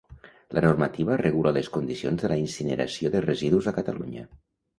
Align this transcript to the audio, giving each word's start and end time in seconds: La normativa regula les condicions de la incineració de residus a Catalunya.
La 0.57 0.61
normativa 0.65 1.17
regula 1.21 1.51
les 1.57 1.69
condicions 1.75 2.23
de 2.25 2.33
la 2.33 2.39
incineració 2.45 3.13
de 3.19 3.23
residus 3.27 3.71
a 3.73 3.77
Catalunya. 3.79 4.27